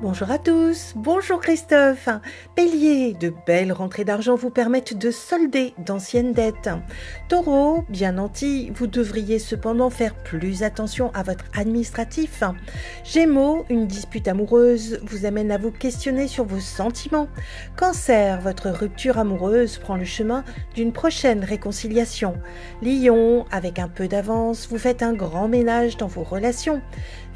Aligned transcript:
Bonjour 0.00 0.30
à 0.30 0.38
tous, 0.38 0.92
bonjour 0.94 1.40
Christophe. 1.40 2.08
Bélier, 2.56 3.14
de 3.14 3.34
belles 3.48 3.72
rentrées 3.72 4.04
d'argent 4.04 4.36
vous 4.36 4.48
permettent 4.48 4.96
de 4.96 5.10
solder 5.10 5.74
d'anciennes 5.76 6.32
dettes. 6.32 6.70
Taureau, 7.28 7.82
bien 7.88 8.12
nanti, 8.12 8.70
vous 8.76 8.86
devriez 8.86 9.40
cependant 9.40 9.90
faire 9.90 10.14
plus 10.14 10.62
attention 10.62 11.10
à 11.14 11.24
votre 11.24 11.46
administratif. 11.52 12.44
Gémeaux, 13.02 13.64
une 13.70 13.88
dispute 13.88 14.28
amoureuse 14.28 15.00
vous 15.02 15.26
amène 15.26 15.50
à 15.50 15.58
vous 15.58 15.72
questionner 15.72 16.28
sur 16.28 16.44
vos 16.44 16.60
sentiments. 16.60 17.28
Cancer, 17.76 18.40
votre 18.40 18.70
rupture 18.70 19.18
amoureuse 19.18 19.78
prend 19.78 19.96
le 19.96 20.04
chemin 20.04 20.44
d'une 20.76 20.92
prochaine 20.92 21.42
réconciliation. 21.42 22.34
Lion, 22.82 23.46
avec 23.50 23.80
un 23.80 23.88
peu 23.88 24.06
d'avance, 24.06 24.68
vous 24.70 24.78
faites 24.78 25.02
un 25.02 25.12
grand 25.12 25.48
ménage 25.48 25.96
dans 25.96 26.06
vos 26.06 26.22
relations. 26.22 26.80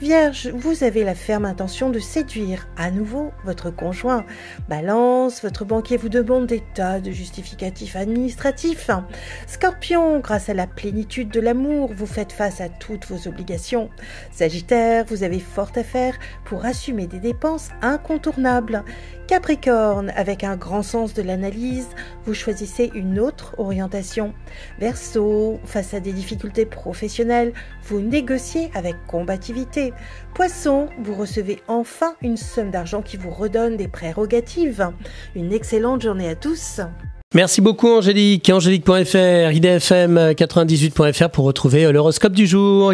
Vierge, 0.00 0.48
vous 0.48 0.84
avez 0.84 1.02
la 1.04 1.14
ferme 1.14 1.44
intention 1.44 1.90
de 1.90 1.98
séduire 1.98 2.51
à 2.76 2.90
nouveau 2.90 3.32
votre 3.44 3.70
conjoint. 3.70 4.24
Balance, 4.68 5.42
votre 5.42 5.64
banquier 5.64 5.96
vous 5.96 6.08
demande 6.08 6.46
des 6.46 6.62
tas 6.74 7.00
de 7.00 7.10
justificatifs 7.10 7.96
administratifs. 7.96 8.90
Scorpion, 9.46 10.20
grâce 10.20 10.48
à 10.48 10.54
la 10.54 10.66
plénitude 10.66 11.30
de 11.30 11.40
l'amour, 11.40 11.92
vous 11.94 12.06
faites 12.06 12.32
face 12.32 12.60
à 12.60 12.68
toutes 12.68 13.06
vos 13.06 13.28
obligations. 13.28 13.90
Sagittaire, 14.30 15.04
vous 15.06 15.22
avez 15.22 15.40
fort 15.40 15.72
à 15.76 15.82
faire 15.82 16.14
pour 16.44 16.64
assumer 16.64 17.06
des 17.06 17.20
dépenses 17.20 17.70
incontournables. 17.80 18.84
Capricorne, 19.28 20.10
avec 20.16 20.44
un 20.44 20.56
grand 20.56 20.82
sens 20.82 21.14
de 21.14 21.22
l'analyse, 21.22 21.88
vous 22.26 22.34
choisissez 22.34 22.90
une 22.94 23.18
autre 23.18 23.54
orientation. 23.58 24.34
Verseau, 24.78 25.58
face 25.64 25.94
à 25.94 26.00
des 26.00 26.12
difficultés 26.12 26.66
professionnelles, 26.66 27.52
vous 27.84 28.00
négociez 28.00 28.70
avec 28.74 28.94
combativité. 29.06 29.92
Poisson, 30.34 30.88
vous 30.98 31.14
recevez 31.14 31.62
enfin 31.68 32.14
une 32.20 32.36
somme 32.42 32.70
d'argent 32.70 33.02
qui 33.02 33.16
vous 33.16 33.30
redonne 33.30 33.76
des 33.76 33.88
prérogatives. 33.88 34.88
Une 35.34 35.52
excellente 35.52 36.02
journée 36.02 36.28
à 36.28 36.34
tous. 36.34 36.80
Merci 37.34 37.62
beaucoup 37.62 37.88
Angélique. 37.88 38.50
Angélique.fr, 38.50 39.52
idfm98.fr 39.54 41.30
pour 41.30 41.46
retrouver 41.46 41.90
l'horoscope 41.90 42.34
du 42.34 42.46
jour. 42.46 42.90